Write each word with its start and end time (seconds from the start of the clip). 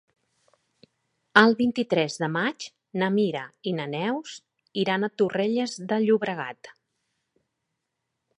El 1.41 1.51
vint-i-tres 1.59 2.15
de 2.23 2.29
maig 2.37 2.65
na 3.01 3.09
Mira 3.17 3.43
i 3.73 3.75
na 3.81 3.87
Neus 3.93 4.35
iran 4.85 5.09
a 5.09 5.11
Torrelles 5.23 5.77
de 5.93 6.01
Llobregat. 6.09 6.75